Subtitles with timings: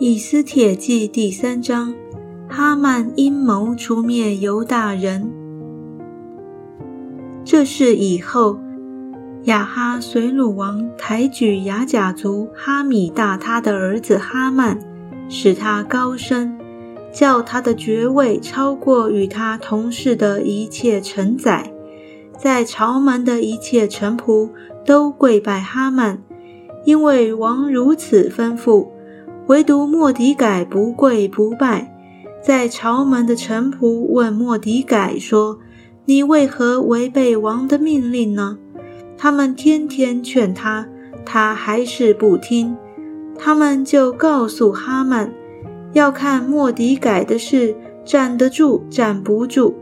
[0.00, 1.92] 以斯帖记第三章，
[2.48, 5.28] 哈曼阴谋除灭犹大人。
[7.44, 8.60] 这事以后，
[9.46, 14.78] 亚哈随鲁王抬举雅甲族哈米大他的儿子哈曼，
[15.28, 16.56] 使他高升，
[17.12, 21.72] 叫他的爵位超过与他同事的一切臣宰，
[22.38, 24.48] 在朝门的一切臣仆
[24.86, 26.22] 都跪拜哈曼，
[26.84, 28.90] 因为王如此吩咐。
[29.48, 31.90] 唯独莫迪改不跪不拜，
[32.44, 35.58] 在朝门的臣仆问莫迪改说
[36.04, 38.58] ：“你为何违背王的命令呢？”
[39.16, 40.86] 他们天天劝他，
[41.24, 42.76] 他还是不听。
[43.38, 45.32] 他们就告诉哈曼，
[45.94, 47.74] 要看莫迪改的事
[48.04, 49.74] 站得住站不住，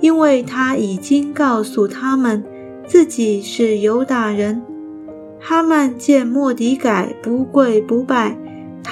[0.00, 2.42] 因为他已经告诉他们
[2.86, 4.62] 自己是犹大人。
[5.38, 8.38] 哈曼见莫迪改不跪不拜。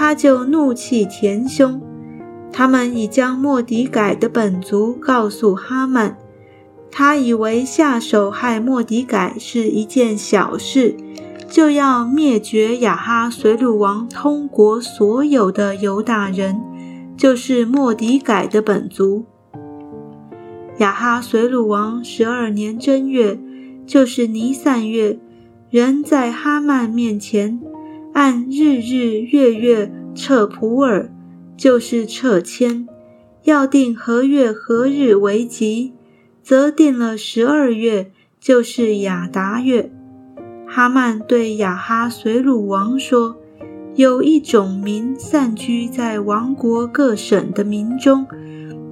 [0.00, 1.78] 他就怒气填胸，
[2.50, 6.16] 他们已将莫迪改的本族告诉哈曼，
[6.90, 10.96] 他以为下手害莫迪改是一件小事，
[11.50, 16.58] 就要灭绝亚哈随鲁王通国所有的犹大人，
[17.14, 19.26] 就是莫迪改的本族。
[20.78, 23.38] 亚哈随鲁王十二年正月，
[23.86, 25.18] 就是尼散月，
[25.68, 27.60] 人在哈曼面前。
[28.12, 31.10] 按日日月月撤普尔，
[31.56, 32.88] 就是撤迁，
[33.44, 35.92] 要定何月何日为吉，
[36.42, 39.92] 则定了十二月，就是雅达月。
[40.66, 43.36] 哈曼对雅哈随鲁王说
[43.94, 48.26] ：“有一种民散居在王国各省的民中，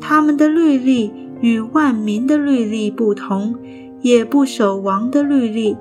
[0.01, 3.57] 他们的律例与万民的律例不同，
[4.01, 5.77] 也不守王的律例。”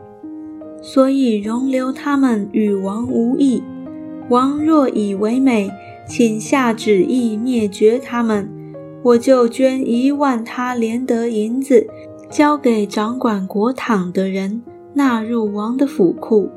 [0.81, 3.63] 所以容留他们与王无异。
[4.29, 5.71] 王若以为美，
[6.07, 8.49] 请下旨意灭绝他们，
[9.03, 11.87] 我就捐一万他连得银子，
[12.29, 14.61] 交给掌管国堂的人，
[14.93, 16.49] 纳入王的府库。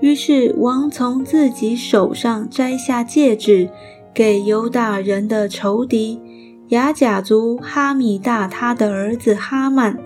[0.00, 3.68] 于是王从自己手上摘下戒指，
[4.14, 6.20] 给犹大人的仇敌
[6.68, 9.98] 雅甲族哈米大他的儿子哈曼。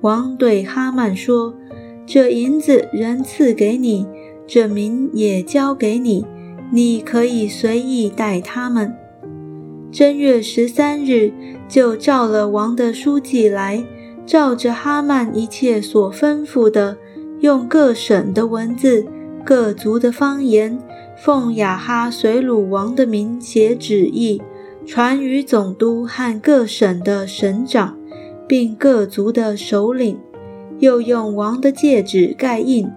[0.00, 1.54] 王对哈曼说。
[2.10, 4.06] 这银子人赐给你，
[4.46, 6.24] 这名也交给你，
[6.72, 8.96] 你可以随意待他们。
[9.92, 11.30] 正月十三日，
[11.68, 13.84] 就召了王的书记来，
[14.24, 16.96] 照着哈曼一切所吩咐的，
[17.40, 19.04] 用各省的文字、
[19.44, 20.78] 各族的方言，
[21.22, 24.40] 奉雅哈随鲁王的名写旨意，
[24.86, 27.98] 传于总督和各省的省长，
[28.46, 30.18] 并各族的首领。
[30.78, 32.90] 又用王的戒指盖印，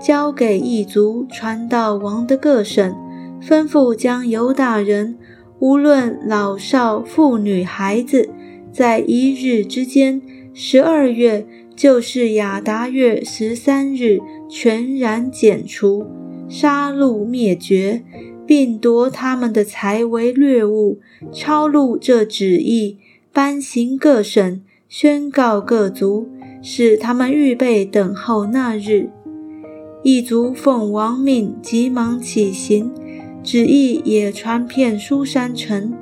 [0.00, 2.94] 交给异族，传到王的各省，
[3.42, 5.16] 吩咐将犹大人，
[5.58, 8.28] 无论老少妇女孩子，
[8.72, 10.20] 在一日之间，
[10.52, 11.46] 十二月，
[11.76, 16.06] 就是亚达月十三日，全然剪除，
[16.48, 18.02] 杀戮灭绝，
[18.46, 20.98] 并夺他们的财为掠物，
[21.32, 22.98] 抄录这旨意，
[23.32, 26.28] 颁行各省，宣告各族。
[26.62, 29.10] 使他们预备等候那日，
[30.02, 32.90] 一族奉王命，急忙起行，
[33.42, 35.92] 旨意也传遍苏山城。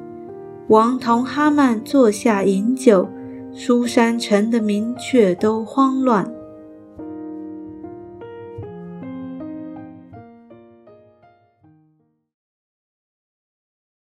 [0.69, 3.09] 王同哈曼坐下饮酒，
[3.53, 6.36] 苏山城的民却都慌乱。